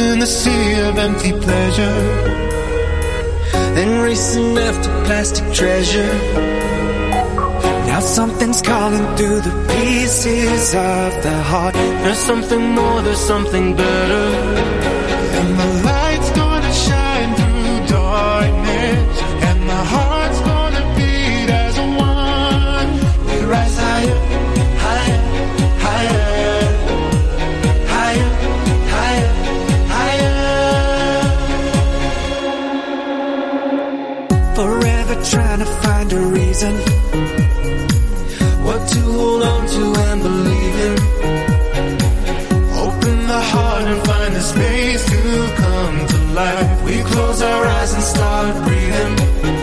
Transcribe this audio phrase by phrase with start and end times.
[0.00, 1.98] in the sea of empty pleasure.
[3.76, 6.12] Then racing after plastic treasure.
[7.90, 11.74] Now something's calling through the pieces of the heart.
[11.74, 14.26] There's something more, there's something better.
[15.38, 15.99] And the light's
[46.40, 46.82] life.
[46.84, 49.59] We close our eyes and start breathing.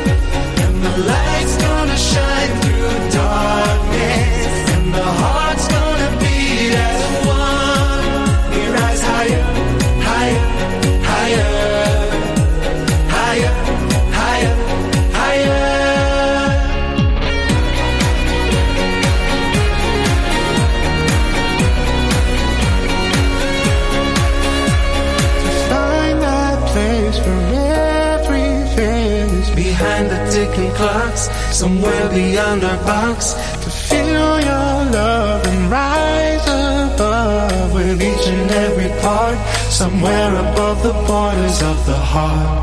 [30.37, 31.23] Ticking clocks,
[31.61, 33.33] somewhere beyond our box.
[33.63, 36.45] to feel your love and rise
[36.93, 39.37] above with each and every part,
[39.81, 42.59] somewhere above the borders of the heart.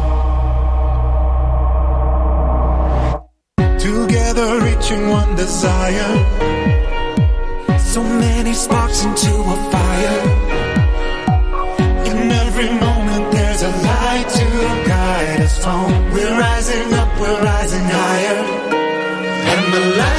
[3.88, 6.12] Together reaching one desire,
[7.92, 10.63] So many sparks into a fire.
[17.26, 18.38] Rising higher.
[19.50, 20.13] And the light's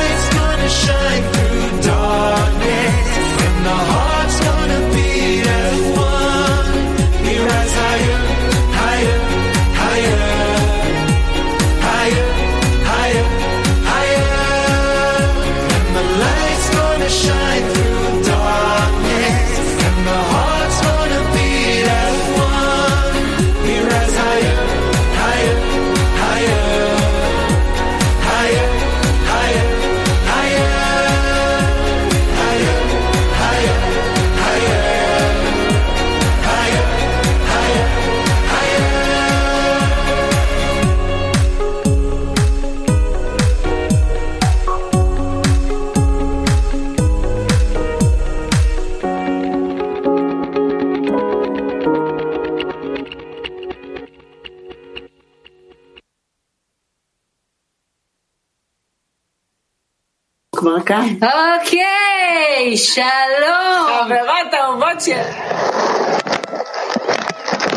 [60.64, 61.08] כבר כאן.
[61.22, 65.22] אוקיי, שלום, חברות אהובות של...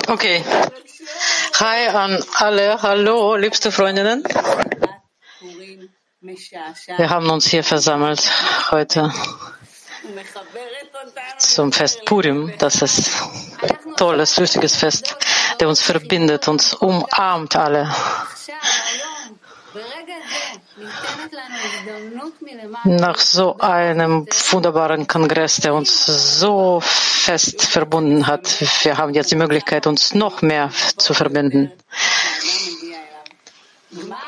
[0.07, 0.43] Okay.
[1.59, 2.77] Hi an alle.
[2.81, 4.23] Hallo, liebste Freundinnen.
[5.39, 5.79] פורים
[6.23, 8.21] משעשעת Wir haben uns hier versammelt
[8.71, 9.01] heute
[10.05, 11.39] ומחברת אותנו.
[11.39, 12.53] zum Fest Purim.
[12.57, 13.09] Das ist
[13.61, 15.15] ein tolles, lustiges Fest,
[15.59, 17.89] der uns verbindet, uns umarmt alle.
[22.84, 29.36] Nach so einem wunderbaren Kongress, der uns so fest verbunden hat, wir haben jetzt die
[29.36, 31.72] Möglichkeit, uns noch mehr zu verbinden.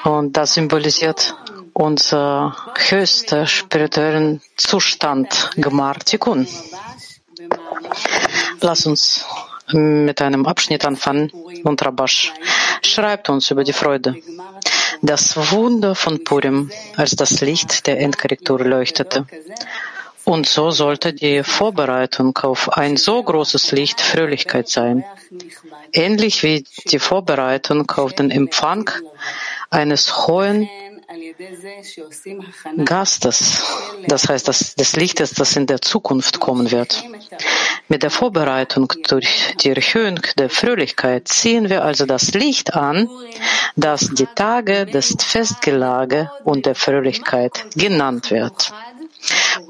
[0.04, 1.34] Und das symbolisiert
[1.72, 6.46] unser höchster spirituellen Zustand, Gemar Tikkun.
[8.60, 9.24] Lass uns
[9.72, 11.30] mit einem Abschnitt anfangen
[11.64, 12.32] und Rabash
[12.82, 14.16] schreibt uns über die Freude.
[15.02, 19.26] Das Wunder von Purim, als das Licht der Endkorrektur leuchtete.
[20.24, 25.04] Und so sollte die Vorbereitung auf ein so großes Licht Fröhlichkeit sein.
[25.92, 28.90] Ähnlich wie die Vorbereitung auf den Empfang
[29.70, 30.68] eines hohen
[32.84, 33.64] Gastes,
[34.06, 37.02] das heißt das, des Lichtes, das in der Zukunft kommen wird.
[37.92, 43.08] Mit der Vorbereitung durch die Erhöhung der Fröhlichkeit ziehen wir also das Licht an,
[43.74, 48.72] das die Tage des Festgelage und der Fröhlichkeit genannt wird.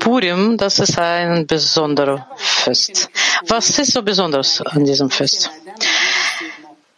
[0.00, 3.08] Purim, das ist ein besonderes Fest.
[3.48, 5.50] Was ist so besonders an diesem Fest?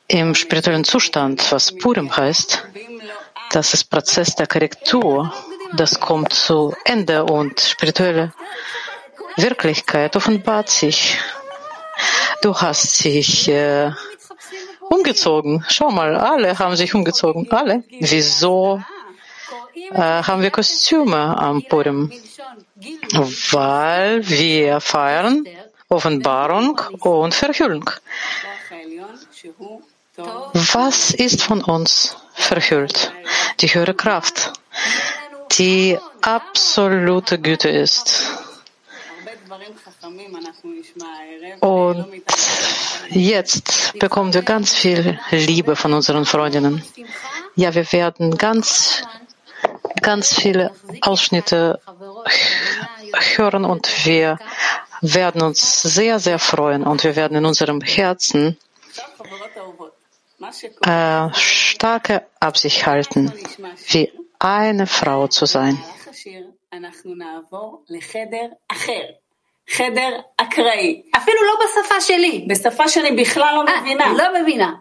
[0.08, 2.64] Im spirituellen Zustand, was Purim heißt,
[3.52, 5.32] das ist Prozess der Korrektur,
[5.72, 8.32] das kommt zu Ende und spirituelle
[9.36, 11.18] Wirklichkeit offenbart sich.
[12.42, 13.90] Du hast dich äh,
[14.80, 15.64] umgezogen.
[15.68, 17.50] Schau mal, alle haben sich umgezogen.
[17.50, 17.84] Alle.
[17.88, 18.82] Wieso
[19.92, 22.12] äh, haben wir Kostüme am Purim?
[23.50, 25.46] Weil wir feiern
[25.88, 27.90] Offenbarung und Verhüllung.
[30.16, 33.12] Was ist von uns verhüllt?
[33.60, 34.52] Die höhere Kraft,
[35.52, 38.51] die absolute Güte ist.
[41.60, 42.06] Und
[43.08, 46.82] jetzt bekommen wir ganz viel Liebe von unseren Freundinnen.
[47.54, 49.02] Ja, wir werden ganz,
[50.00, 50.72] ganz viele
[51.02, 51.80] Ausschnitte
[53.36, 54.38] hören und wir
[55.02, 58.56] werden uns sehr, sehr freuen und wir werden in unserem Herzen
[60.82, 63.32] äh, starke Absicht halten,
[63.88, 65.78] wie eine Frau zu sein.
[69.69, 71.01] חדר אקראי.
[71.17, 72.45] אפילו לא בשפה שלי.
[72.47, 74.13] בשפה שאני בכלל לא מבינה.
[74.13, 74.71] לא מבינה.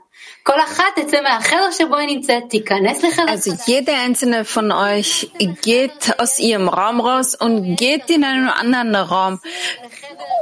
[0.43, 5.31] כל אחת תצא מהחדר שבו היא נמצאת, תיכנס לחדר Also jede einzelne von euch
[5.63, 9.41] geht aus ihrem Raum raus und geht in einen anderen Raum.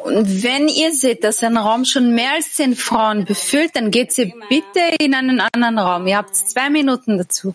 [0.05, 4.13] Und wenn ihr seht, dass ein Raum schon mehr als zehn Frauen befüllt, dann geht
[4.13, 6.07] sie bitte in einen anderen Raum.
[6.07, 7.55] Ihr habt zwei Minuten dazu.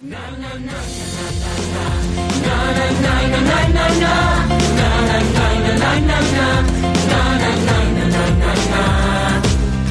[0.00, 0.78] Na, na, na,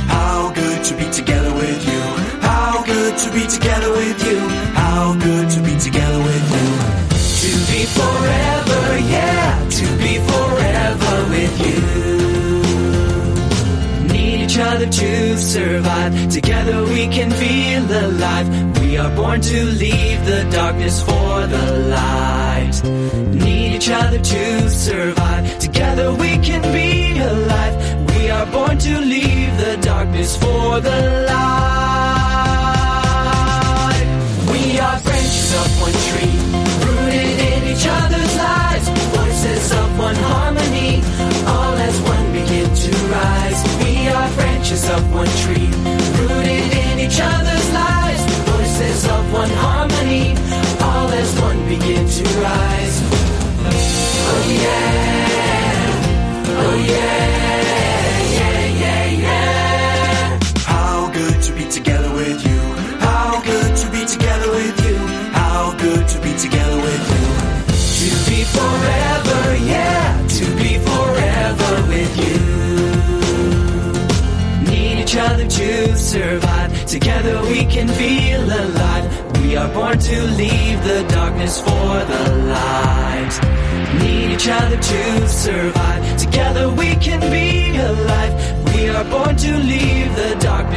[0.09, 2.01] How good to be together with you.
[2.41, 4.39] How good to be together with you.
[4.75, 6.69] How good to be together with you.
[7.43, 9.42] To be forever, yeah,
[14.53, 16.29] each other to survive.
[16.29, 18.47] Together we can feel alive.
[18.81, 22.83] We are born to leave the darkness for the light.
[23.33, 25.59] Need each other to survive.
[25.59, 27.75] Together we can be alive.
[28.15, 31.43] We are born to leave the darkness for the light.
[34.53, 36.37] We are branches of one tree,
[36.85, 38.22] rooted in each other's
[44.73, 46.02] of one tree,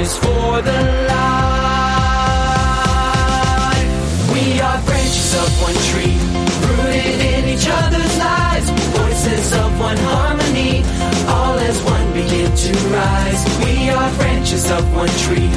[0.06, 1.46] darkness for the light.
[4.34, 6.18] We are branches of one tree,
[6.68, 8.70] rooted in each other's lives.
[8.70, 10.84] Voices of one harmony,
[11.28, 13.46] all as one begin to rise.
[13.64, 15.50] We are branches of one tree,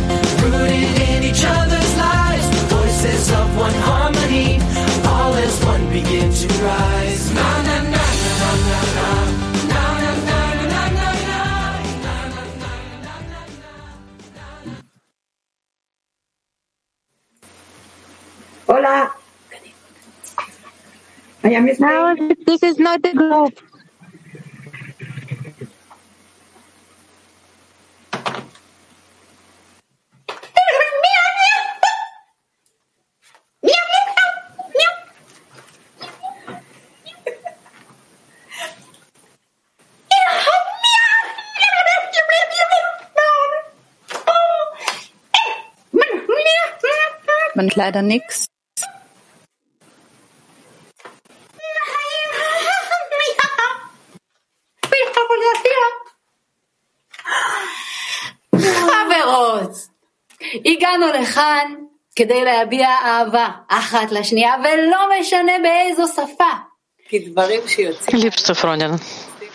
[21.79, 22.15] Now
[22.47, 23.55] this is not the group.
[47.57, 48.58] Man leider nichts.
[60.98, 61.74] הגענו לכאן
[62.16, 66.54] כדי להביע אהבה אחת לשנייה, ולא משנה באיזו שפה.
[67.10, 68.18] כי דברים שיוצאים...
[68.22, 69.00] Liebste Freundinnen,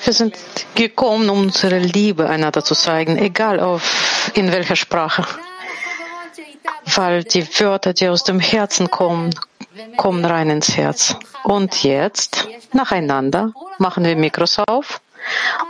[0.05, 0.35] wir sind
[0.75, 5.25] gekommen, um unsere Liebe einander zu zeigen, egal auf in welcher Sprache.
[6.97, 9.35] Weil die Wörter, die aus dem Herzen kommen,
[9.97, 11.17] kommen rein ins Herz.
[11.45, 15.01] Und jetzt, nacheinander, machen wir Mikros auf.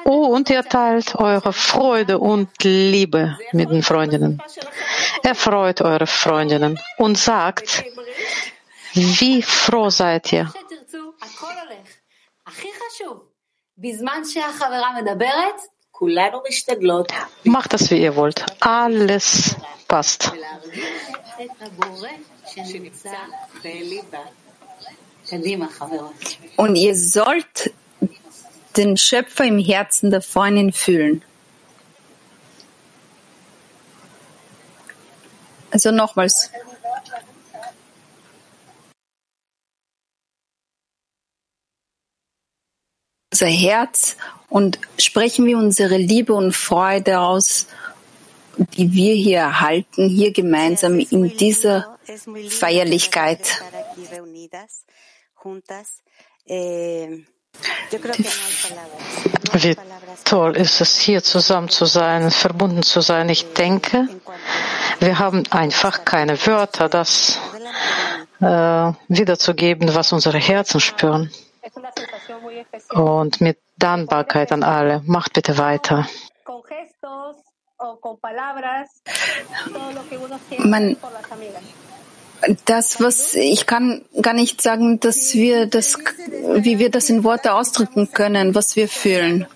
[0.06, 4.42] Oh, und ihr teilt eure Freude und Liebe mit den Freundinnen.
[5.24, 7.84] Erfreut eure Freundinnen und sagt,
[8.94, 10.52] wie froh seid ihr.
[17.44, 18.46] Macht das, wie ihr wollt.
[18.60, 19.56] Alles
[19.88, 20.34] passt.
[26.58, 27.74] Und ihr sollt
[28.78, 31.24] den Schöpfer im Herzen der Freundin fühlen.
[35.72, 36.52] Also nochmals.
[43.32, 44.16] Unser Herz
[44.50, 47.68] und sprechen wir unsere Liebe und Freude aus,
[48.58, 51.98] die wir hier erhalten, hier gemeinsam in dieser
[52.50, 53.64] Feierlichkeit.
[59.54, 59.76] Wie
[60.24, 63.30] toll ist es, hier zusammen zu sein, verbunden zu sein.
[63.30, 64.08] Ich denke,
[65.00, 67.40] wir haben einfach keine Wörter, das
[68.42, 68.46] äh,
[69.08, 71.32] wiederzugeben, was unsere Herzen spüren.
[72.92, 75.02] Und mit Dankbarkeit an alle.
[75.06, 76.08] Macht bitte weiter.
[80.60, 80.98] Man,
[82.66, 85.98] das, was ich kann gar nicht sagen, dass wir das,
[86.56, 89.48] wie wir das in Worte ausdrücken können, was wir fühlen.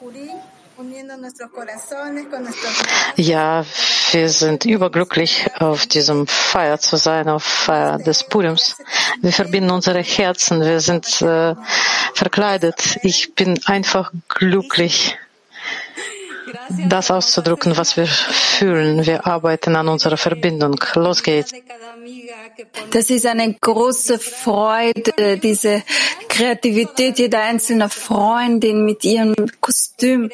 [3.15, 3.65] Ja,
[4.11, 8.77] wir sind überglücklich, auf diesem Feier zu sein, auf Feier des Purims.
[9.21, 11.55] Wir verbinden unsere Herzen, wir sind äh,
[12.13, 12.99] verkleidet.
[13.03, 15.17] Ich bin einfach glücklich,
[16.89, 19.05] das auszudrücken, was wir fühlen.
[19.05, 20.75] Wir arbeiten an unserer Verbindung.
[20.95, 21.51] Los geht's.
[22.91, 25.83] Das ist eine große Freude, diese
[26.29, 30.29] Kreativität jeder einzelnen Freundin mit ihrem Kostüm.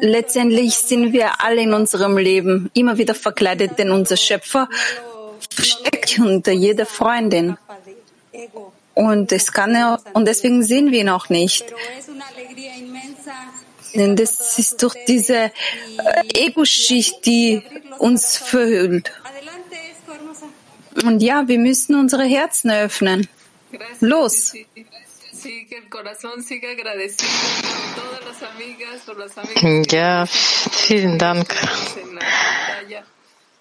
[0.00, 4.68] Letztendlich sind wir alle in unserem Leben immer wieder verkleidet, denn unser Schöpfer
[5.60, 7.56] steckt unter jeder Freundin.
[8.94, 11.64] Und es kann und deswegen sehen wir ihn auch nicht.
[13.94, 15.50] Denn das ist durch diese äh,
[16.34, 17.62] Ego-Schicht, die
[17.98, 19.12] uns verhüllt.
[21.04, 23.28] Und ja, wir müssen unsere Herzen öffnen.
[24.00, 24.54] Los!
[29.90, 31.54] Ja, vielen Dank.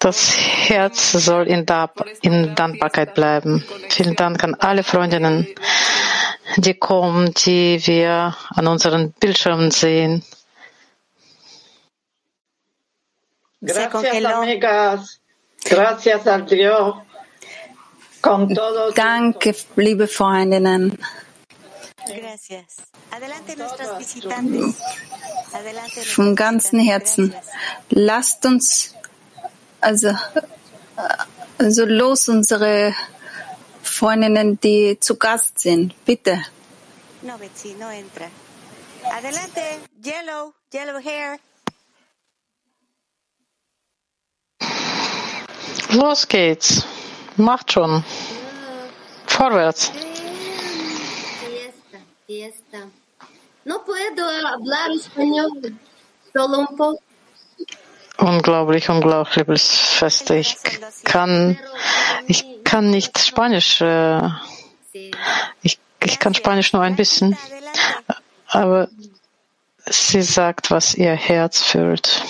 [0.04, 1.66] Das Herz soll in,
[2.24, 3.64] in Dankbarkeit bleiben.
[3.88, 5.48] Vielen Dank an alle Freundinnen,
[6.58, 10.26] die kommen, die wir an unseren Bildschirmen sehen.
[13.62, 15.22] Gracias, amigas.
[15.64, 16.96] Gracias, Dios.
[18.96, 20.98] Danke, liebe Freundinnen.
[26.14, 27.34] Vom ganzen Herzen.
[27.90, 28.94] Lasst uns
[29.84, 30.10] also,
[31.58, 32.96] also los unsere
[33.82, 35.94] Freundinnen, die zu Gast sind.
[36.06, 36.42] Bitte.
[37.22, 38.28] No, Betsy, no entra.
[39.04, 39.62] Adelante,
[40.04, 41.40] yellow, yellow hair.
[45.92, 46.86] Los geht's.
[47.38, 48.04] Macht schon.
[49.28, 49.92] Vorwärts.
[55.16, 55.84] Unglaublich,
[58.18, 58.90] unglaublich,
[59.36, 60.36] liebes Feste.
[60.36, 60.58] Ich
[61.04, 61.58] kann,
[62.28, 64.30] ich kann nicht Spanisch, äh,
[65.62, 67.38] ich, ich kann Spanisch nur ein bisschen,
[68.48, 68.88] aber
[69.86, 72.24] sie sagt, was ihr Herz fühlt.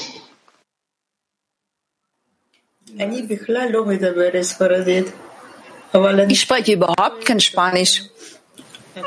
[6.29, 8.03] Ich spreche überhaupt kein Spanisch.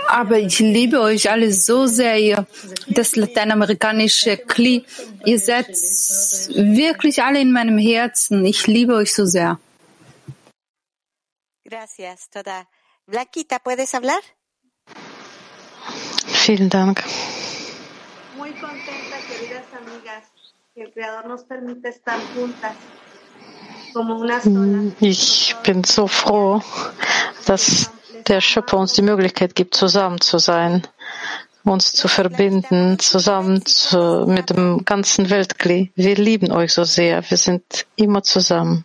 [0.08, 2.46] Aber ich liebe euch alle so sehr, ihr,
[2.88, 4.84] das lateinamerikanische Kli.
[5.24, 8.44] Ihr seid wirklich alle in meinem Herzen.
[8.44, 9.58] Ich liebe euch so sehr.
[11.64, 12.66] Gracias, toda.
[13.06, 14.20] Blanquita, ¿puedes hablar?
[16.26, 17.02] Vielen Dank.
[18.36, 20.24] Muy contenta, queridas amigas,
[20.74, 22.76] que el Creador nos permite estar juntas.
[25.00, 26.62] Ich bin so froh,
[27.46, 27.90] dass
[28.28, 30.86] der Schöpfer uns die Möglichkeit gibt, zusammen zu sein,
[31.64, 35.92] uns zu verbinden, zusammen zu, mit dem ganzen Weltkli.
[35.94, 37.28] Wir lieben euch so sehr.
[37.28, 38.84] Wir sind immer zusammen.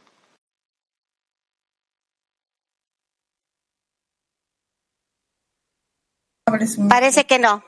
[6.89, 7.61] Parece que no.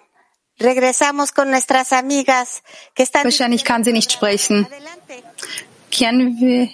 [0.60, 3.24] Regresamos con nuestras amigas que están.
[3.24, 4.68] Wahrscheinlich kann sie nicht sprechen.
[5.90, 6.70] Kehren wir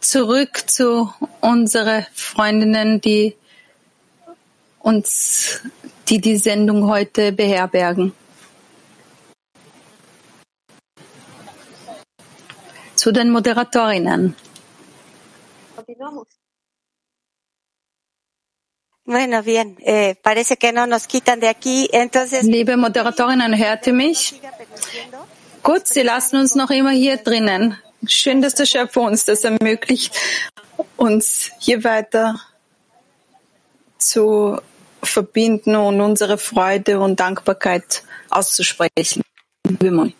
[0.00, 3.36] zurück zu unseren Freundinnen, die
[4.82, 5.60] uns,
[6.08, 8.12] die die Sendung heute beherbergen.
[12.96, 14.36] Zu den Moderatorinnen.
[19.04, 22.44] Bueno, bien, eh, parece que no nos quitan de aquí, entonces.
[22.44, 24.40] Liebe Moderatorinnen, hört ihr mich?
[25.62, 27.76] Gut, Sie lassen uns noch immer hier drinnen.
[28.06, 30.14] Schön, dass der Schöpfer uns das ermöglicht,
[30.96, 32.40] uns hier weiter
[33.98, 34.60] zu
[35.02, 39.22] verbinden und unsere Freude und Dankbarkeit auszusprechen.
[39.64, 40.14] Wimon.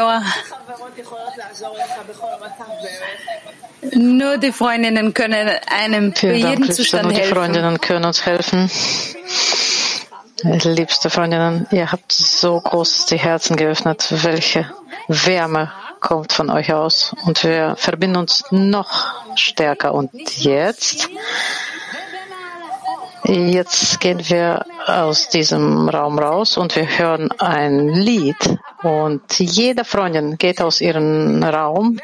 [0.00, 0.22] Noah.
[3.92, 7.34] Nur die Freundinnen können einem für jeden Zustand Nur die helfen.
[7.34, 8.70] Freundinnen können uns helfen.
[10.42, 14.06] Liebste Freundinnen, ihr habt so groß die Herzen geöffnet.
[14.10, 14.70] Welche
[15.08, 17.14] Wärme kommt von euch aus?
[17.26, 19.92] Und wir verbinden uns noch stärker.
[19.92, 21.08] Und jetzt,
[23.30, 28.58] jetzt gehen wir aus diesem Raum raus und wir hören ein Lied.
[28.82, 31.98] Und jede Freundin geht aus ihrem Raum,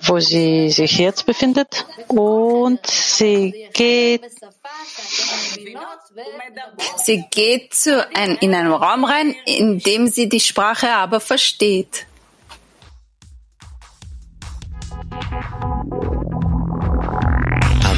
[0.00, 4.22] wo sie sich jetzt befindet, und sie geht
[6.96, 12.06] Sie geht zu ein, in einen Raum rein, in dem sie die Sprache aber versteht.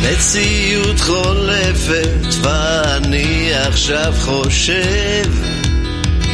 [0.05, 5.25] המציאות חולפת ואני עכשיו חושב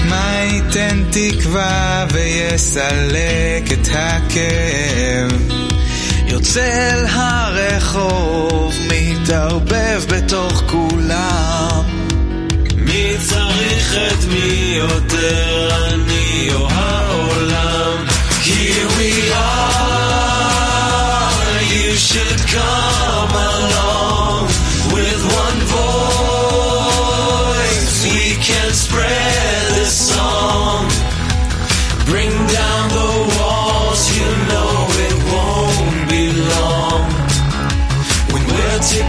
[0.05, 5.53] מה ייתן תקווה ויסלק את הכאב?
[6.27, 11.85] יוצא אל הרחוב, מתערבב בתוך כולם.
[12.77, 15.50] מי צריך את מי יותר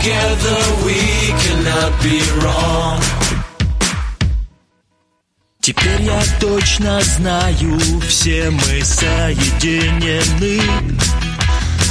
[0.02, 0.98] together, we
[1.44, 3.00] cannot be wrong.
[5.60, 10.62] Теперь я точно знаю, все мы соединены.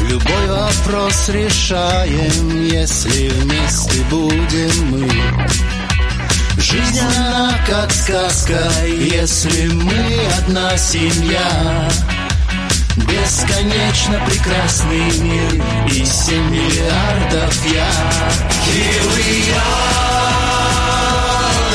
[0.08, 5.08] Любой вопрос решаем, если вместе будем мы.
[6.58, 11.88] Жизнь она как сказка, если мы одна семья.
[13.06, 17.90] Бесконечно прекрасный мир и семь миллиардов я.
[18.66, 20.60] Here we are,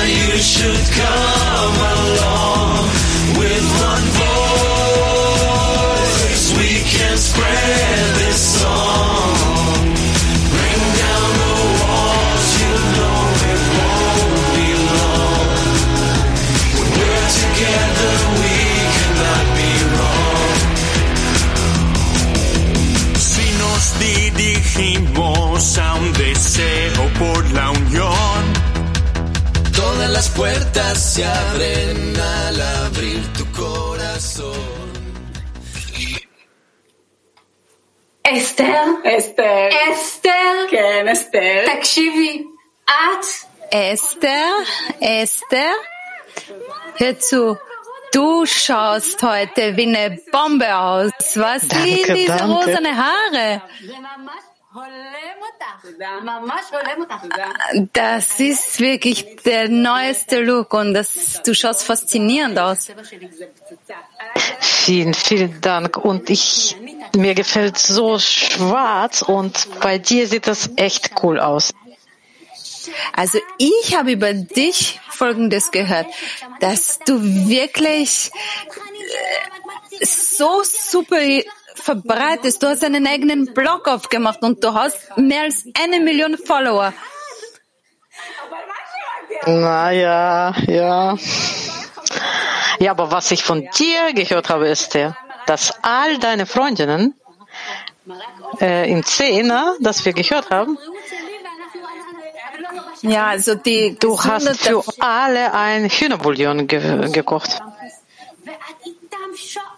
[0.08, 2.90] you should come along
[3.38, 4.08] with one
[5.82, 6.46] voice.
[6.58, 8.75] We can spread this song.
[30.25, 34.91] las puertas se abren al abrir tu corazón.
[38.27, 38.85] אסתר?
[39.19, 39.69] אסתר.
[39.93, 40.67] אסתר?
[40.71, 41.65] כן, אסתר.
[41.77, 42.45] תקשיבי,
[42.89, 43.25] את
[43.73, 44.53] Esther,
[45.01, 45.75] Esther,
[46.99, 47.57] hör zu.
[48.13, 51.13] Du schaust heute wie eine Bombe aus.
[51.37, 52.53] Was Danke, sind diese danke.
[52.55, 53.63] rosane Haare?
[57.94, 62.92] Das ist wirklich der neueste Look und das, du schaust faszinierend aus.
[64.60, 65.98] Vielen, vielen Dank.
[65.98, 66.76] Und ich,
[67.16, 71.74] mir gefällt so schwarz und bei dir sieht das echt cool aus.
[73.14, 76.08] Also ich habe über dich Folgendes gehört,
[76.60, 78.32] dass du wirklich
[80.00, 81.18] äh, so super
[81.86, 82.62] verbreitest.
[82.62, 86.94] Du hast einen eigenen Blog aufgemacht und du hast mehr als eine Million Follower.
[89.46, 91.18] Naja, ja.
[92.80, 97.14] Ja, aber was ich von dir gehört habe, ist der, dass all deine Freundinnen
[98.60, 100.78] äh, im Zehner, das wir gehört haben,
[103.02, 107.62] Ja, also die du hast für alle ein Hühnerbouillon ge gekocht.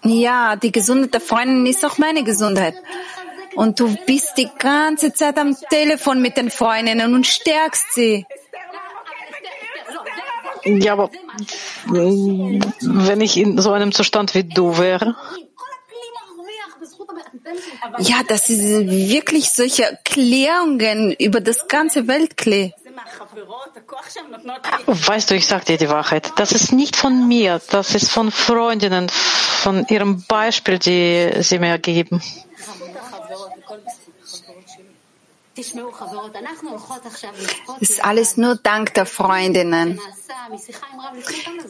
[0.03, 2.75] Ja, die Gesundheit der Freundin ist auch meine Gesundheit.
[3.55, 8.25] Und du bist die ganze Zeit am Telefon mit den Freundinnen und stärkst sie.
[10.63, 11.09] Ja, aber
[11.85, 15.15] wenn ich in so einem Zustand wie du wäre,
[17.99, 22.73] Ja, das ist wirklich solche Erklärungen über das ganze Weltklee.
[24.85, 28.31] weißt du, ich sag dir die Wahrheit, das ist nicht von mir, das ist von
[28.31, 29.09] Freundinnen,
[29.57, 32.21] von ihrem Beispiel, die sie mir geben.
[37.79, 39.99] Ist alles nur dank der Freundinnen.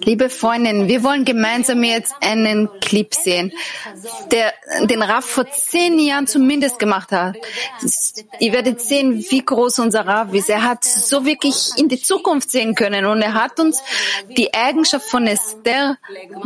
[0.03, 3.51] Liebe Freundinnen, wir wollen gemeinsam jetzt einen Clip sehen,
[4.31, 7.37] der den Raff vor zehn Jahren zumindest gemacht hat.
[8.39, 10.49] Ihr werdet sehen, wie groß unser Raff ist.
[10.49, 13.81] Er hat so wirklich in die Zukunft sehen können und er hat uns
[14.37, 15.97] die Eigenschaft von Esther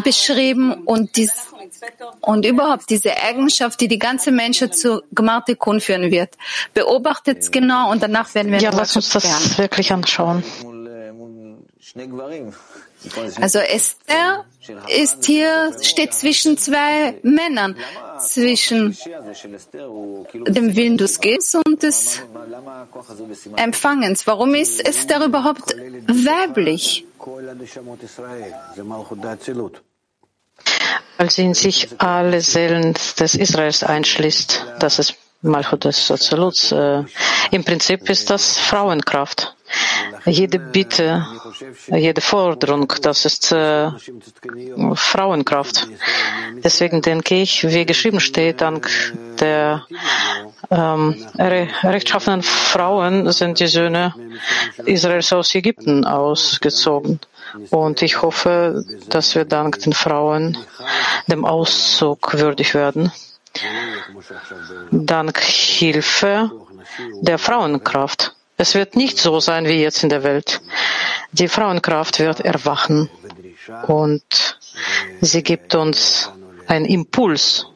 [0.04, 1.32] beschrieben und dies
[2.22, 6.36] und überhaupt diese Eigenschaft, die die ganze Menschheit zu Gmartikun führen wird.
[6.74, 9.58] Beobachtet es genau und danach werden wir Ja, lass uns das lernen.
[9.58, 10.44] wirklich anschauen.
[13.42, 14.46] Also Esther
[14.88, 17.76] ist hier, steht zwischen zwei Männern,
[18.20, 18.96] zwischen
[20.48, 22.22] dem Willen des Gebens und des
[23.56, 24.28] Empfangens.
[24.28, 27.06] Warum ist Esther überhaupt weiblich?
[31.18, 34.66] Weil sie in sich alle Seelen des Israels einschließt.
[34.80, 36.72] Das ist Malchut des Absoluts.
[36.72, 37.04] Äh,
[37.52, 39.56] Im Prinzip ist das Frauenkraft.
[40.26, 41.26] Jede Bitte,
[41.88, 43.90] jede Forderung, das ist äh,
[44.96, 45.88] Frauenkraft.
[46.64, 48.90] Deswegen denke ich, wie geschrieben steht, dank
[49.40, 49.86] der
[50.70, 54.14] ähm, rechtschaffenen Frauen sind die Söhne
[54.86, 57.20] Israels aus Ägypten ausgezogen.
[57.70, 60.58] Und ich hoffe, dass wir dank den Frauen
[61.28, 63.12] dem Auszug würdig werden.
[64.92, 66.52] Dank Hilfe
[67.22, 68.36] der Frauenkraft.
[68.58, 70.62] Es wird nicht so sein wie jetzt in der Welt.
[71.32, 73.10] Die Frauenkraft wird erwachen
[73.88, 74.58] und
[75.22, 76.30] sie gibt uns
[76.68, 77.68] einen Impuls,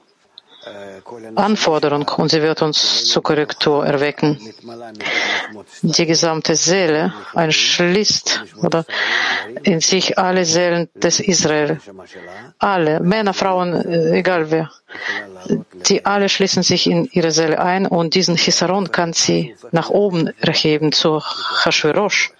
[1.36, 4.39] Anforderung und sie wird uns zur Korrektur erwecken.
[5.82, 8.86] Die gesamte Seele einschließt oder
[9.63, 11.80] in sich alle Seelen des Israel.
[12.58, 13.73] Alle, Männer, Frauen,
[14.13, 14.71] egal wer.
[15.88, 20.34] Die alle schließen sich in ihre Seele ein und diesen Chisaron kann sie nach oben
[20.39, 21.21] erheben zu
[21.63, 22.32] Hashverosh.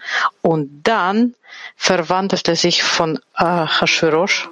[0.42, 1.36] Und dann
[1.76, 4.50] verwandelt er sich von Hashverosh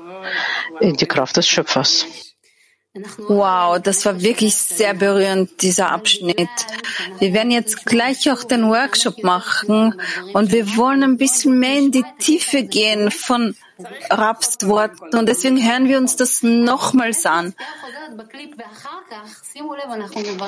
[0.79, 2.05] in die Kraft des Schöpfers.
[3.17, 6.49] Wow, das war wirklich sehr berührend, dieser Abschnitt.
[7.17, 9.99] Wir werden jetzt gleich auch den Workshop machen
[10.33, 13.55] und wir wollen ein bisschen mehr in die Tiefe gehen von
[14.11, 17.55] Raps Worten und deswegen hören wir uns das nochmals an.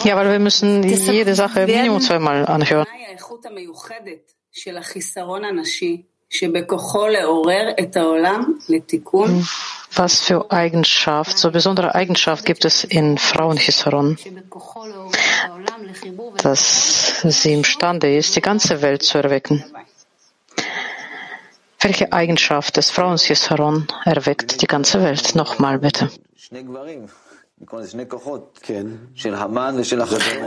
[0.04, 2.86] Ja, weil wir müssen jede Sache Minimum zweimal anhören.
[9.98, 14.18] Was für Eigenschaft, so besondere Eigenschaft gibt es in Frauenhisaron,
[16.38, 19.64] dass sie imstande ist, die ganze Welt zu erwecken.
[21.80, 25.36] Welche Eigenschaft des Frauenhisaron erweckt die ganze Welt?
[25.36, 26.10] Nochmal bitte.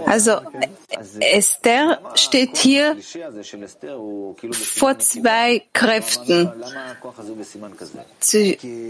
[0.07, 0.33] Also
[1.21, 2.97] Esther steht hier
[4.53, 6.53] vor zwei Kräften,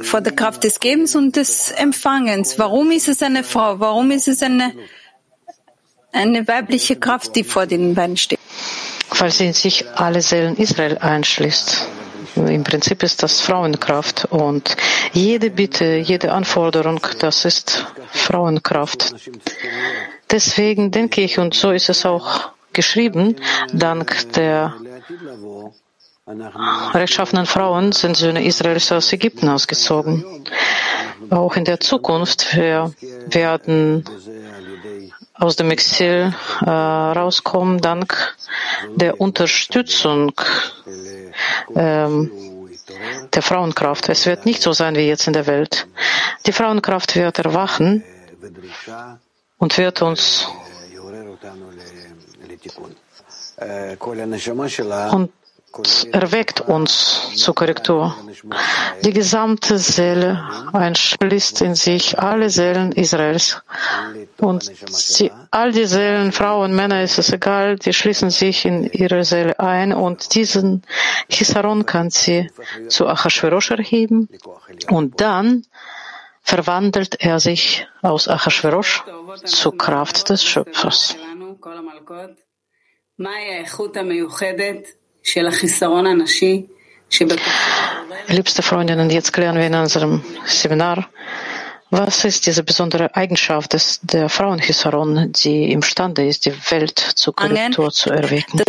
[0.03, 2.59] vor der Kraft des Gebens und des Empfangens.
[2.59, 3.79] Warum ist es eine Frau?
[3.79, 4.73] Warum ist es eine,
[6.11, 8.41] eine weibliche Kraft, die vor den beiden steht?
[9.11, 11.87] Weil sie in sich alle Seelen Israel einschließt.
[12.47, 14.77] Im Prinzip ist das Frauenkraft und
[15.13, 19.15] jede Bitte, jede Anforderung, das ist Frauenkraft.
[20.31, 23.37] Deswegen denke ich, und so ist es auch geschrieben,
[23.73, 24.75] dank der
[26.93, 30.25] rechtschaffenen Frauen sind Söhne Israels aus Ägypten ausgezogen.
[31.31, 32.93] Auch in der Zukunft wir
[33.31, 34.05] werden
[35.39, 38.37] aus dem Exil äh, rauskommen dank
[38.97, 40.33] der Unterstützung
[41.75, 42.31] ähm,
[43.33, 44.09] der Frauenkraft.
[44.09, 45.87] Es wird nicht so sein wie jetzt in der Welt.
[46.47, 48.03] Die Frauenkraft wird erwachen
[49.59, 50.49] und wird uns
[55.13, 55.31] und
[56.13, 58.15] erweckt uns zur Korrektur.
[59.05, 63.63] Die gesamte Seele einschließt in sich alle Seelen Israels.
[64.39, 69.25] Und sie, all die Seelen, Frauen, Männer, ist es egal, die schließen sich in ihre
[69.25, 70.83] Seele ein und diesen
[71.29, 72.51] Chisaron kann sie
[72.89, 74.29] zu Achashverosh erheben
[74.89, 75.65] und dann
[76.43, 79.05] verwandelt er sich aus Achashverosh
[79.45, 81.17] zur Kraft des Schöpfers.
[88.29, 91.09] Liebste Freundinnen, jetzt klären wir in unserem Seminar,
[91.91, 97.91] was ist diese besondere Eigenschaft des, der Frauenhisaron, die imstande ist, die Welt zur Korrektur
[97.91, 98.63] zu erwecken?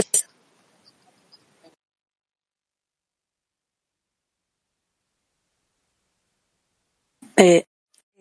[7.36, 7.64] Eh,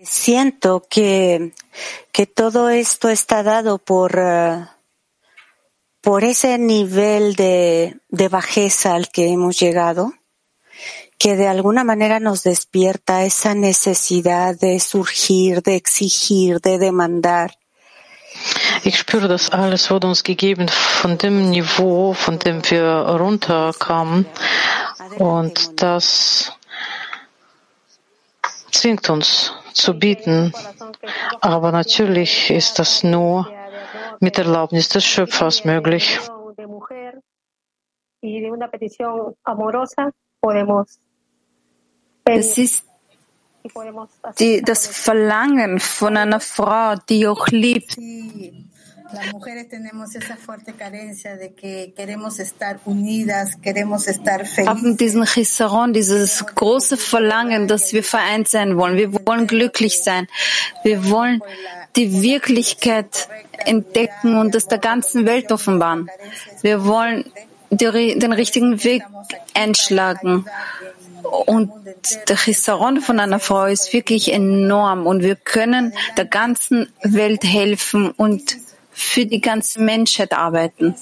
[0.00, 1.52] siento que,
[2.12, 4.64] que todo esto está dado por, uh,
[6.00, 10.12] por ese nivel de, de bajeza al que hemos llegado,
[11.18, 17.54] que de alguna manera nos despierta esa necesidad de surgir, de exigir, de demandar.
[18.84, 24.26] Ich spüre, dass alles wurde uns gegeben von dem Niveau, von dem wir runterkamen.
[25.18, 26.52] Und das
[28.70, 30.52] zwingt uns zu bieten.
[31.40, 33.50] Aber natürlich ist das nur
[34.20, 36.18] mit Erlaubnis des Schöpfers möglich.
[42.24, 42.84] Es ist
[44.38, 47.96] die, das Verlangen von einer Frau, die auch liebt.
[49.12, 54.68] Las mujeres tenemos esa fuerte carencia de que queremos estar unidas, queremos estar felices.
[54.68, 58.96] Haben diesen Chisaron, dieses große Verlangen, dass wir vereint sein wollen.
[58.96, 60.28] Wir wollen glücklich sein.
[60.84, 61.42] Wir wollen
[61.96, 63.28] die Wirklichkeit
[63.64, 66.10] entdecken und das der ganzen Welt offenbaren.
[66.60, 67.24] Wir wollen
[67.70, 69.02] die, den richtigen Weg
[69.54, 70.44] einschlagen.
[71.46, 71.72] Und
[72.28, 78.10] der Chisaron von einer Frau ist wirklich enorm und wir können der ganzen Welt helfen
[78.12, 78.56] und
[78.98, 80.94] für die ganze Menschheit arbeiten.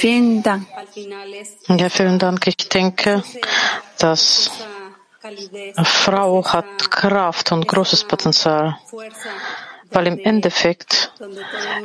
[0.00, 0.66] Vielen Dank.
[1.68, 2.46] Ja, vielen Dank.
[2.46, 3.22] Ich denke,
[3.98, 4.50] dass
[5.84, 8.76] Frau hat Kraft und großes Potenzial,
[9.90, 11.12] weil im Endeffekt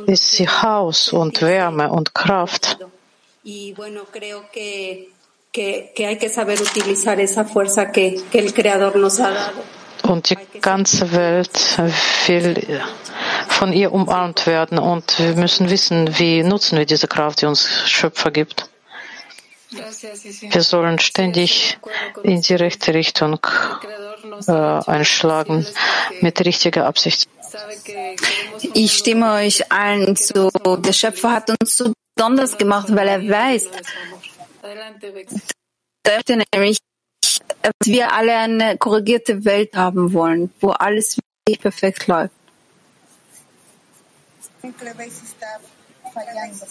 [0.06, 2.78] ist sie Haus und Wärme und Kraft.
[10.08, 11.78] Und die ganze Welt
[12.26, 12.80] will
[13.48, 17.68] von ihr umarmt werden und wir müssen wissen, wie nutzen wir diese Kraft, die uns
[17.86, 18.70] Schöpfer gibt.
[19.70, 21.78] Wir sollen ständig
[22.22, 23.38] in die rechte Richtung
[24.46, 25.66] äh, einschlagen
[26.22, 27.28] mit richtiger Absicht.
[28.74, 30.50] Ich stimme euch allen zu.
[30.78, 33.68] Der Schöpfer hat uns so besonders gemacht, weil er weiß,
[36.02, 36.22] dass
[36.54, 36.78] nämlich
[37.62, 42.32] dass wir alle eine korrigierte Welt haben wollen, wo alles wirklich perfekt läuft.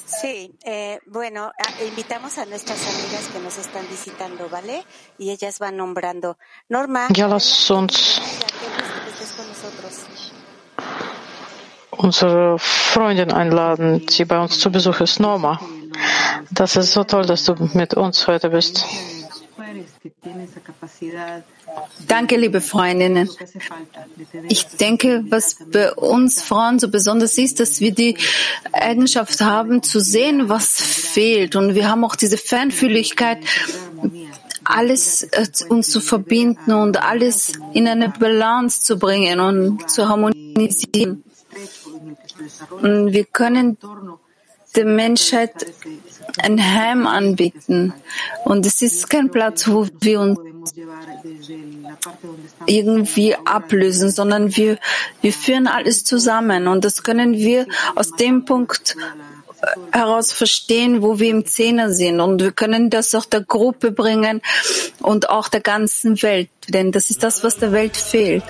[0.05, 1.51] Sí, eh, bueno,
[1.87, 4.83] invitamos a nuestras amigas que nos están visitando, ¿vale?
[5.17, 6.37] Y ellas van nombrando.
[6.69, 7.07] Norma.
[7.15, 8.19] Ja, lass uns
[11.97, 15.59] unsere Freundin einladen, die bei uns zu Besuch ist, Norma.
[16.51, 18.85] Das ist so toll, dass du mit uns heute bist.
[22.07, 23.29] Danke, liebe Freundinnen.
[24.49, 28.17] Ich denke, was bei uns Frauen so besonders ist, dass wir die
[28.71, 31.55] Eigenschaft haben, zu sehen, was fehlt.
[31.55, 33.39] Und wir haben auch diese Feinfühligkeit,
[34.63, 41.23] alles äh, uns zu verbinden und alles in eine Balance zu bringen und zu harmonisieren.
[42.81, 43.77] Und wir können
[44.75, 45.65] der Menschheit
[46.39, 47.93] ein Heim anbieten.
[48.43, 50.39] Und es ist kein Platz, wo wir uns
[52.65, 54.77] irgendwie ablösen, sondern wir,
[55.21, 56.67] wir führen alles zusammen.
[56.67, 58.95] Und das können wir aus dem Punkt
[59.91, 62.19] heraus verstehen, wo wir im Zehner sind.
[62.19, 64.41] Und wir können das auch der Gruppe bringen
[64.99, 66.49] und auch der ganzen Welt.
[66.67, 68.43] Denn das ist das, was der Welt fehlt.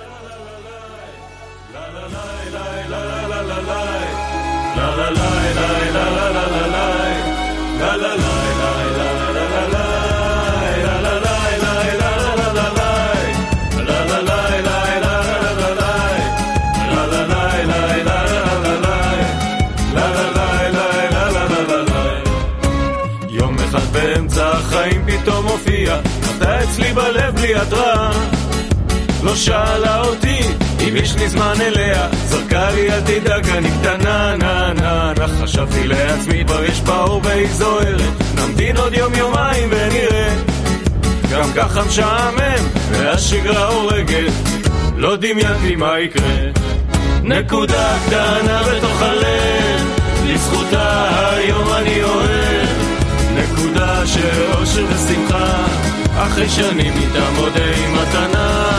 [26.37, 28.11] אתה אצלי בלב בלי התראה.
[29.23, 30.39] לא שאלה אותי
[30.87, 32.07] אם יש לי זמן אליה.
[32.25, 35.27] זרקה לי אל תדאג אני קטנה נה נה נה.
[35.41, 38.01] חשבתי לעצמי כבר יש בה אור והיא זוהרת
[38.35, 40.35] נמתין עוד יום יומיים ונראה.
[41.31, 44.33] גם ככה משעמם והשגרה הורגת.
[44.95, 46.37] לא דמיינתי מה יקרה.
[47.23, 49.85] נקודה קטנה בתוך הלב.
[50.25, 52.67] לזכותה היום אני אוהב.
[53.35, 55.76] נקודה של אושר ושמחה
[56.26, 58.72] אחרי שנים איתה מודה עם מתנה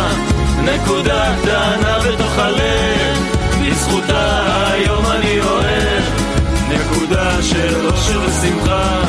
[0.63, 3.17] נקודה קטנה בתוך הלב
[3.61, 6.03] בזכותה היום אני אוהב
[6.69, 9.01] נקודה של אושר ושמחה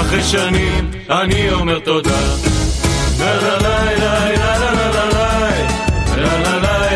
[0.00, 2.20] אחרי שנים אני אומר תודה
[3.18, 6.92] לה לה לה לה לה לה לה לה לה לה לה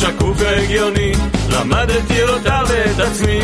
[0.00, 1.12] שקוף והגיוני,
[1.50, 3.40] למדתי אותה ואת עצמי.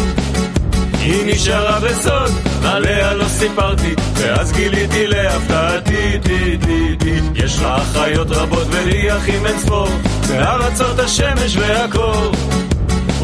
[0.93, 2.31] היא נשארה בסוד,
[2.65, 7.21] עליה לא סיפרתי, ואז גיליתי להפתעתי, די די די.
[7.35, 9.89] יש לה אחיות רבות ולי אחים אין ספור,
[10.29, 12.33] בארצות השמש והקור.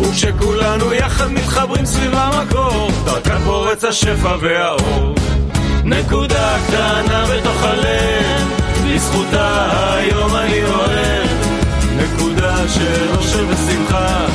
[0.00, 5.14] וכשכולנו יחד מתחברים סביב המקור, דרכן פורץ השפע והאור.
[5.84, 8.48] נקודה קטנה בתוך הלב,
[8.84, 11.01] בזכותה היום אני אוהב.
[12.61, 14.25] נקודה של אושר ושמחה,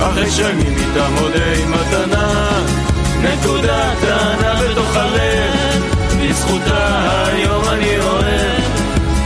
[0.00, 2.62] אחרי שנים איתה מודה עם מתנה.
[3.22, 5.82] נקודה קטנה בתוך הלב,
[6.20, 8.62] בזכותה היום אני אוהב.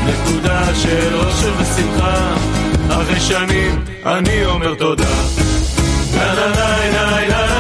[0.07, 2.35] נקודה של אושר ושמחה,
[2.89, 5.05] אחרי שנים אני אומר תודה.
[6.15, 7.54] נה נה נה נה נה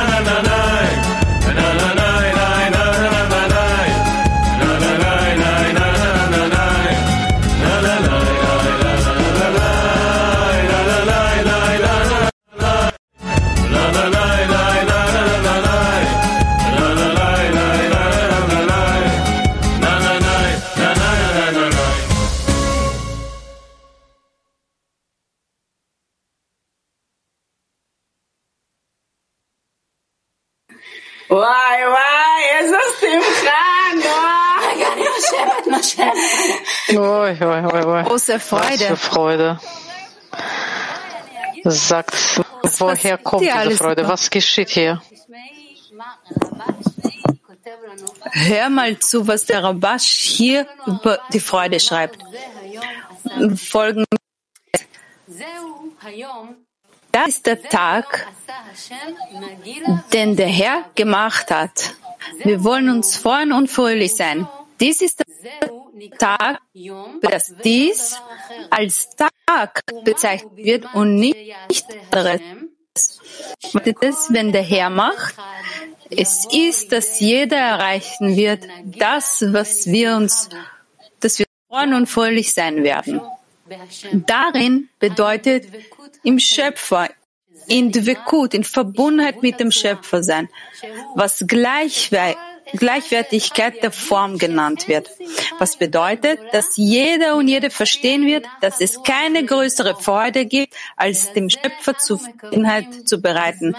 [36.90, 38.04] Oi, oi, oi, oi.
[38.04, 38.66] Große Freude.
[38.70, 39.60] Was für Freude.
[41.64, 42.16] Sagt,
[42.80, 44.02] woher kommt diese Freude?
[44.02, 44.12] über?
[44.12, 45.02] Was geschieht hier?
[48.32, 52.20] Hör mal zu, was der Rabash hier über die Freude schreibt.
[53.58, 54.06] Folgen.
[57.12, 58.28] Das ist der Tag,
[60.14, 61.96] den der Herr gemacht hat.
[62.44, 64.48] Wir wollen uns freuen und fröhlich sein.
[64.80, 65.25] Dies ist der
[66.18, 66.60] Tag,
[67.22, 68.20] dass dies
[68.70, 71.36] als Tag bezeichnet wird und nicht
[72.12, 72.42] anderes.
[73.74, 75.36] Was ist es, wenn der Herr macht?
[76.10, 80.50] Es ist, dass jeder erreichen wird, das, was wir uns,
[81.20, 83.22] dass wir freuen und fröhlich sein werden.
[84.14, 85.66] Darin bedeutet
[86.24, 87.10] im Schöpfer,
[87.68, 90.50] in Dvekut, in Verbundenheit mit dem Schöpfer sein,
[91.16, 92.36] was Gleichwe
[92.74, 95.10] Gleichwertigkeit der Form genannt wird.
[95.60, 101.34] Was bedeutet, dass jeder und jede verstehen wird, dass es keine größere Freude gibt, als
[101.34, 103.76] dem Schöpfer Zufriedenheit zu bereiten.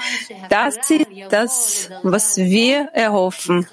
[0.49, 3.67] Das ist das, was wir erhoffen.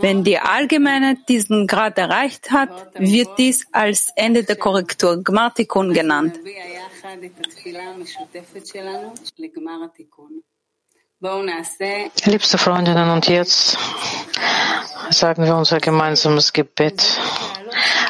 [0.00, 6.38] Wenn die Allgemeinheit diesen Grad erreicht hat, wird dies als Ende der Korrektur Gmartikun genannt.
[12.24, 13.78] Liebste Freundinnen, und jetzt
[15.10, 17.20] sagen wir unser gemeinsames Gebet.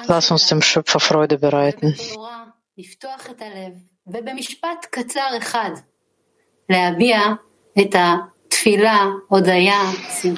[0.06, 1.94] Lass uns dem Schöpfer Freude bereiten.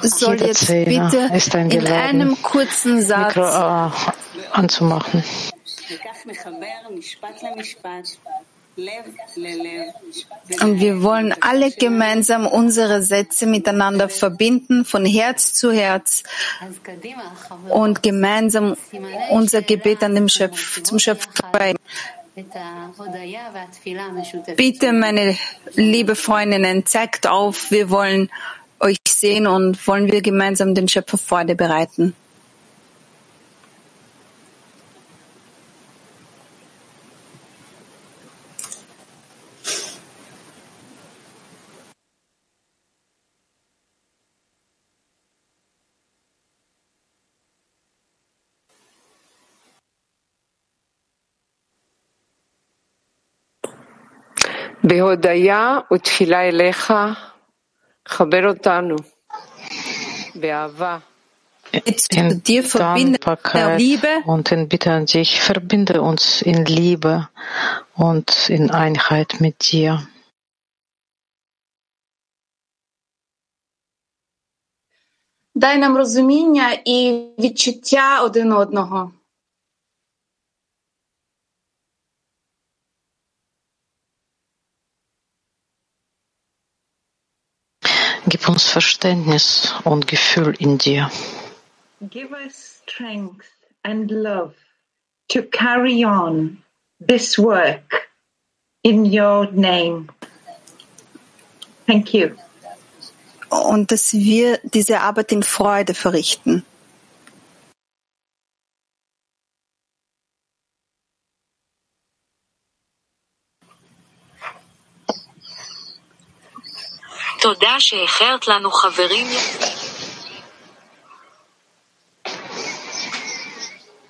[0.01, 1.29] Soll jetzt bitte
[1.69, 3.91] in einem kurzen Satz Mikro,
[4.51, 5.23] anzumachen.
[10.61, 16.23] Und wir wollen alle gemeinsam unsere Sätze miteinander verbinden, von Herz zu Herz
[17.69, 18.75] und gemeinsam
[19.31, 21.73] unser Gebet an dem Schöpf, zum Schöpfer.
[24.57, 25.37] Bitte, meine
[25.75, 28.29] liebe Freundinnen, zeigt auf, wir wollen
[28.81, 32.13] euch sehen und wollen wir gemeinsam den Schöpfer Freude bereiten.
[54.94, 56.92] בהודיה ותפילה אליך,
[58.08, 58.96] חבר אותנו
[60.34, 60.98] באהבה.
[61.72, 64.08] In dir verbinde Dankbarkeit Liebe.
[64.26, 67.28] und in Bitte an dich, verbinde uns in Liebe
[67.94, 70.00] und in Einheit mit dir.
[75.54, 79.12] Дай нам розуміння і відчуття один одного.
[88.27, 91.11] Gib uns Verständnis und Gefühl in dir.
[92.09, 93.45] Give us strength
[93.83, 94.53] and love
[95.29, 96.63] to carry on
[96.99, 98.09] this work
[98.83, 100.07] in your name.
[101.85, 102.31] Thank you.
[103.49, 106.65] Und dass wir diese Arbeit in Freude verrichten.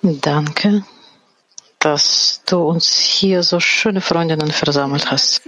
[0.02, 0.84] Danke,
[1.80, 5.42] dass du uns hier so schöne Freundinnen versammelt hast.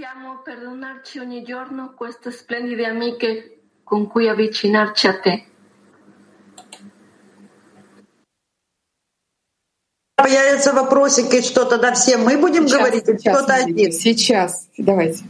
[10.15, 13.91] Появятся вопросики, что тогда все мы будем сейчас, говорить, кто-то один?
[13.93, 15.23] Сейчас, давайте.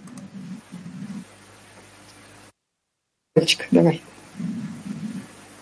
[3.39, 4.03] Девочка, давай.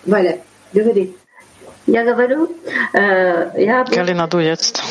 [0.05, 0.41] Валя,
[0.73, 1.17] говори.
[1.87, 2.55] Я говорю,
[2.93, 3.85] äh, я...
[3.85, 4.83] Galina, du jetzt.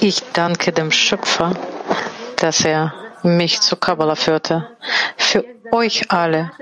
[0.00, 1.56] Ich danke dem Schöpfer,
[2.36, 2.92] dass er
[3.22, 4.68] mich zu Kabbalah führte.
[5.16, 6.52] Für euch alle.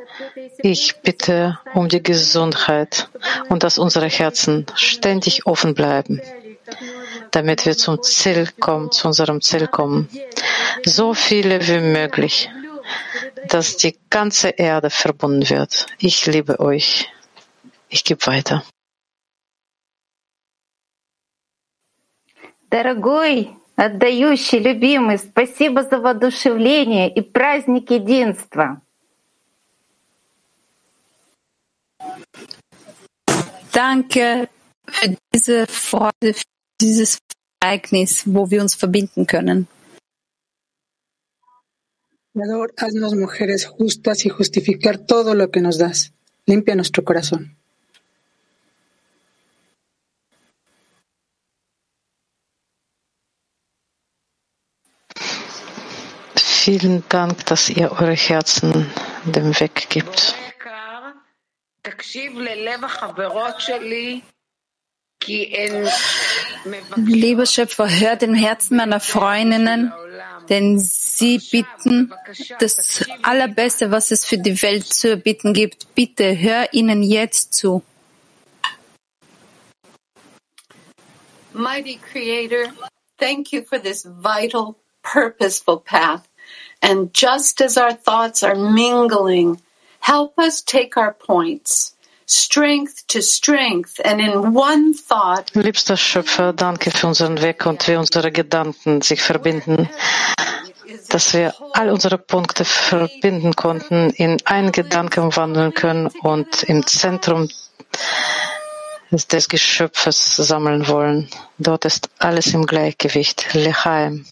[0.59, 3.09] Ich bitte um die Gesundheit
[3.49, 6.21] und dass unsere Herzen ständig offen bleiben,
[7.33, 10.09] damit wir zum Ziel kommen, zu unserem Ziel kommen.
[10.85, 12.49] So viele wie möglich,
[13.49, 15.87] dass die ganze Erde verbunden wird.
[15.99, 17.09] Ich liebe euch.
[17.89, 18.65] Ich gebe weiter.
[22.71, 28.81] Дорогой, отдающий, любимый, спасибо за воодушевление и праздник единства.
[33.73, 34.49] Danke
[34.87, 36.45] für diese Freude, für
[36.81, 37.19] dieses
[37.61, 39.69] Ereignis, wo wir uns verbinden können.
[42.38, 46.14] Creador, haznos mujeres justas y justificar todo lo que nos das.
[46.46, 47.58] Limpia nuestro corazón.
[56.36, 58.86] Vielen Dank, dass ihr eure Herzen
[59.26, 60.36] dem Weg gibt.
[66.98, 69.92] Lieber Schöpfer, hör den Herzen meiner Freundinnen,
[70.50, 70.78] denn
[71.18, 72.14] sie bitten
[72.60, 75.94] das Allerbeste, was es für die Welt zu erbitten gibt.
[75.96, 77.82] Bitte hör ihnen jetzt zu.
[81.54, 82.72] Mighty Creator,
[83.18, 86.28] thank you for this vital, purposeful path.
[86.84, 89.60] And just as our thoughts are mingling,
[90.00, 91.96] help us take our points,
[92.28, 95.50] strength to strength, and in one thought.
[95.56, 99.90] Liebster Schöpfer, danke für unseren Weg und wie unsere Gedanken sich verbinden,
[101.08, 107.50] dass wir all unsere Punkte verbinden konnten, in einen Gedanken wandeln können und im Zentrum
[109.12, 111.30] des Geschöpfes sammeln wollen.
[111.58, 113.54] Dort ist alles im Gleichgewicht.
[113.54, 114.26] Lechaim.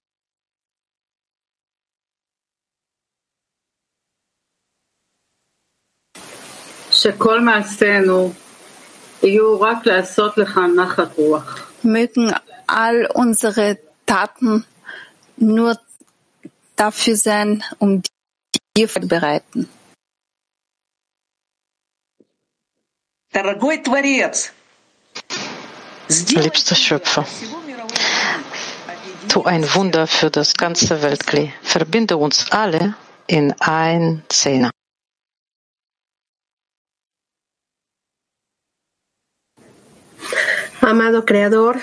[11.84, 12.34] Mögen
[12.68, 14.66] all unsere Taten
[15.38, 15.78] nur
[16.77, 18.03] dafür sein, um
[18.77, 19.69] dir zu bereiten.
[23.33, 24.53] Дорогой Творец,
[26.09, 27.25] Liebster Schöpfer,
[29.29, 31.53] tu ein Wunder für das ganze Weltklee.
[31.63, 32.97] Verbinde uns alle
[33.29, 34.73] in ein Zehner.
[40.81, 41.79] Amado Creador,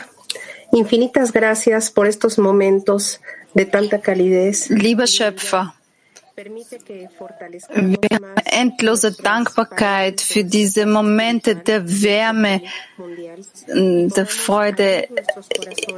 [0.73, 3.21] infinitas gracias por estos momentos
[3.54, 4.68] de tanta calidez.
[4.68, 5.74] Lieber Schöpfer,
[6.36, 12.62] wir haben endlose Dankbarkeit für diese Momente der Wärme,
[13.68, 15.08] der Freude.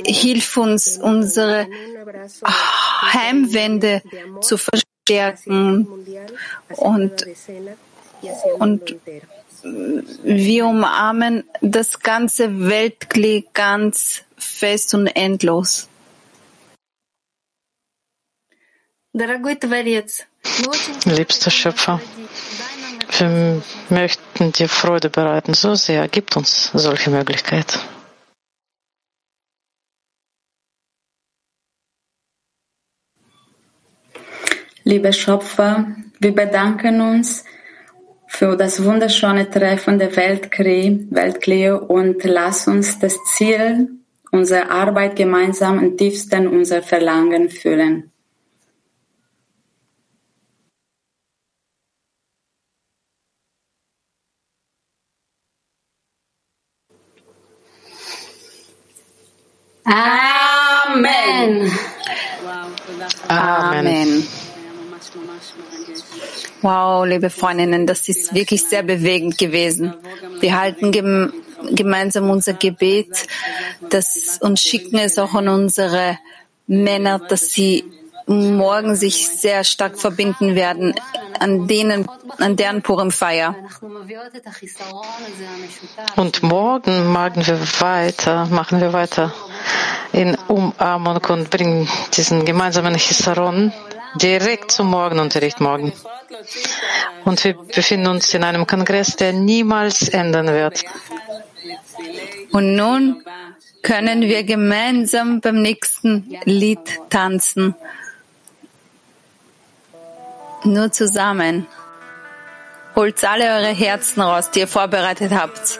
[0.04, 1.68] Hilf uns, unsere
[3.12, 4.02] Heimwände
[4.40, 5.86] zu verstärken
[6.76, 7.26] und,
[8.58, 8.96] und
[10.24, 15.88] wir umarmen das ganze Weltklee ganz fest und endlos.
[21.04, 22.00] Liebster Schöpfer,
[23.18, 26.08] wir möchten dir Freude bereiten so sehr.
[26.08, 27.78] Gib uns solche Möglichkeit.
[34.82, 37.44] Lieber Schöpfer, wir bedanken uns
[38.26, 43.90] für das wunderschöne Treffen der Weltkrieg, Weltklee und lass uns das Ziel
[44.32, 48.10] unserer Arbeit gemeinsam im tiefsten unser Verlangen fühlen.
[59.84, 61.70] Amen.
[63.28, 64.26] Amen.
[66.62, 69.92] Wow, liebe Freundinnen, das ist wirklich sehr bewegend gewesen.
[70.40, 71.32] Wir halten gem
[71.70, 73.26] gemeinsam unser Gebet
[73.88, 76.18] das, und schicken es auch an unsere
[76.66, 77.84] Männer, dass sie
[78.26, 80.94] morgen sich sehr stark verbinden werden
[81.38, 82.06] an denen,
[82.38, 83.54] an deren Purim-Feier.
[86.16, 89.32] Und morgen machen wir weiter, machen wir weiter
[90.12, 93.72] in Umarmung und bringen diesen gemeinsamen Chisaron
[94.16, 95.92] direkt zum Morgenunterricht morgen.
[97.24, 100.84] Und wir befinden uns in einem Kongress, der niemals enden wird.
[102.52, 103.24] Und nun
[103.82, 107.74] können wir gemeinsam beim nächsten Lied tanzen.
[110.64, 111.66] Nur zusammen.
[112.95, 115.79] Holt alle eure Herzen raus, die ihr vorbereitet habt.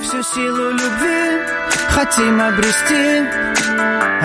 [0.00, 1.22] Всю силу любви
[1.94, 3.06] хотим обрести,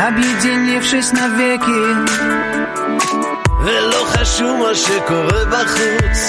[0.07, 1.83] объединившись навеки.
[3.65, 6.19] ולא חשוב מה שקורה בחוץ,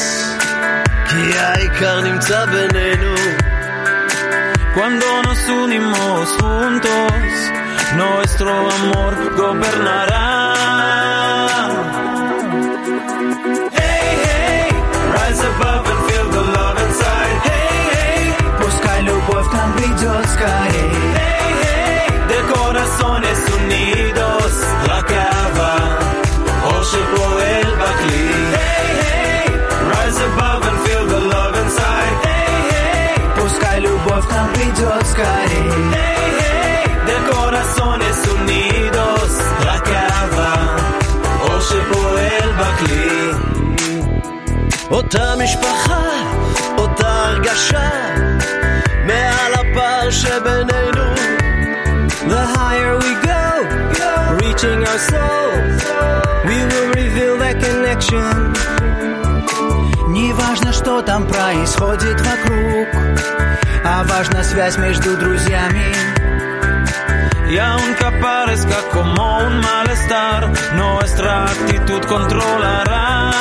[1.08, 3.14] כי העיקר נמצא בינינו.
[4.76, 7.32] Cuando nos unimos juntos,
[8.00, 10.69] nuestro amor gobernará.
[34.71, 35.11] unidos,
[44.91, 46.09] אותה משפחה,
[46.77, 47.89] אותה הרגשה,
[49.05, 51.11] מעל הפער שבינינו.
[52.29, 53.45] The higher we go,
[54.41, 55.51] reaching our soul,
[56.47, 58.80] we will reveal that connection.
[60.31, 62.87] Не важно, что там происходит вокруг,
[63.83, 65.93] а важна связь между друзьями.
[67.49, 73.31] Y aunque parezca como un malestar, nuestra actitud controlará.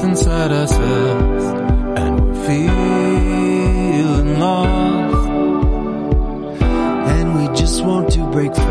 [0.00, 1.44] Trapped inside ourselves
[1.98, 5.28] and we're feeling lost,
[7.10, 8.62] And we just want to break free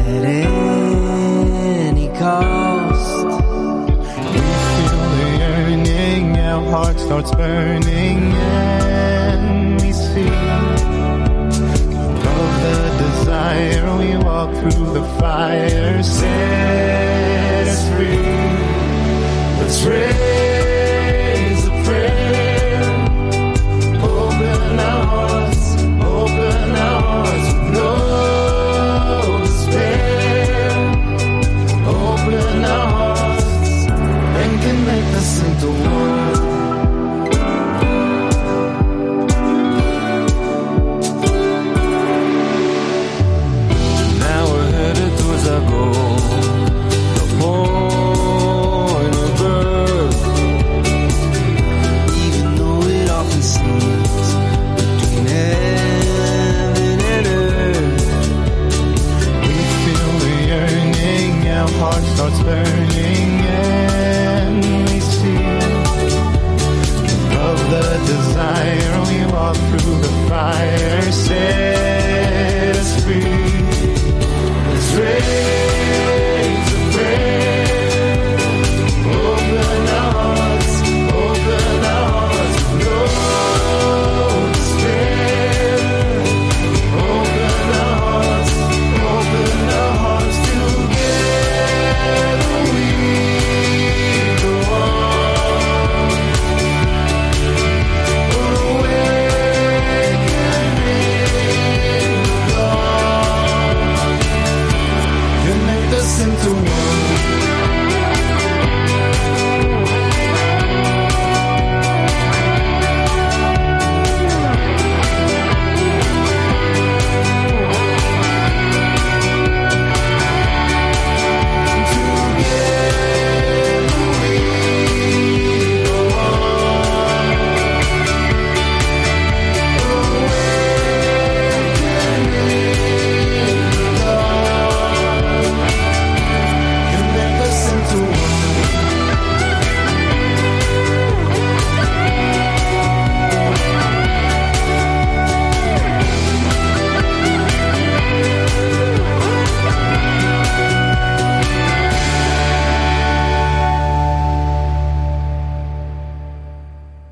[0.00, 3.24] at any cost.
[4.32, 4.40] we
[4.76, 10.28] feel the yearning, our heart starts burning, and we see
[12.06, 13.96] above the desire.
[13.98, 16.99] We walk through the fire, say
[19.80, 20.09] strength.